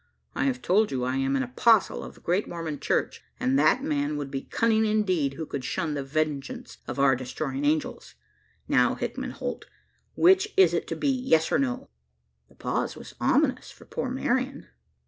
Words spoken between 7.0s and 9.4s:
Destroying Angels. Now, Hickman